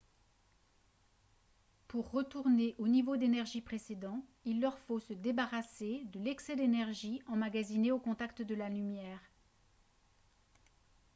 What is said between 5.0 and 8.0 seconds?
débarrasser de l'excès d'énergie emmagasiné au